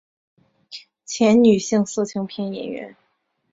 [1.05, 2.95] 前女性色情片演员。